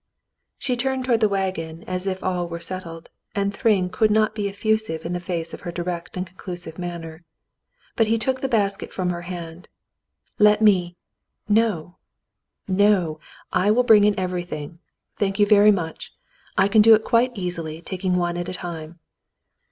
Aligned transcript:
She 0.57 0.75
turned 0.75 1.05
toward 1.05 1.19
the 1.19 1.29
wagon 1.29 1.83
as 1.83 2.07
if 2.07 2.23
all 2.23 2.47
were 2.47 2.59
settled, 2.59 3.09
and 3.35 3.53
Thryng 3.53 3.91
could 3.91 4.09
not 4.09 4.33
be 4.33 4.49
effusive 4.49 5.05
in 5.05 5.13
the 5.13 5.19
face 5.19 5.53
of 5.53 5.61
her 5.61 5.71
direct 5.71 6.17
and 6.17 6.25
conclusive 6.25 6.79
manner; 6.79 7.23
but 7.95 8.07
he 8.07 8.17
took 8.17 8.41
the 8.41 8.47
basket 8.49 8.91
from 8.91 9.11
her 9.11 9.21
hand." 9.21 9.69
Let 10.49 10.59
me— 10.59 10.95
no, 11.47 11.97
no— 12.67 13.19
I 13.63 13.69
will 13.69 13.83
bring 13.83 14.03
in 14.03 14.19
everything. 14.19 14.79
Thank 15.19 15.37
you 15.37 15.45
very 15.45 15.69
much. 15.71 16.15
I 16.57 16.67
can 16.67 16.81
do 16.81 16.95
it 16.95 17.03
quite 17.03 17.37
easily, 17.37 17.79
taking 17.79 18.15
one 18.15 18.37
at 18.37 18.49
a 18.49 18.53
time." 18.55 18.97